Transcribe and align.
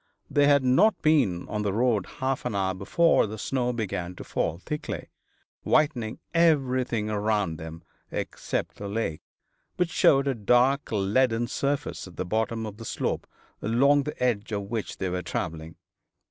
They 0.31 0.47
had 0.47 0.63
not 0.63 0.99
been 1.03 1.47
on 1.47 1.61
the 1.61 1.71
road 1.73 2.07
half 2.17 2.43
an 2.43 2.55
hour 2.55 2.73
before 2.73 3.27
the 3.27 3.37
snow 3.37 3.71
began 3.71 4.15
to 4.15 4.23
fall 4.23 4.57
thickly, 4.57 5.09
whitening 5.61 6.17
everything 6.33 7.11
around 7.11 7.57
them, 7.57 7.83
except 8.09 8.77
the 8.77 8.87
lake, 8.87 9.21
which 9.77 9.91
showed 9.91 10.27
a 10.27 10.33
dark 10.33 10.91
leaden 10.91 11.45
surface 11.45 12.07
at 12.07 12.15
the 12.15 12.25
bottom 12.25 12.65
of 12.65 12.77
the 12.77 12.83
slope 12.83 13.27
along 13.61 14.01
the 14.01 14.23
edge 14.23 14.51
of 14.51 14.63
which 14.71 14.97
they 14.97 15.07
were 15.07 15.21
travelling. 15.21 15.75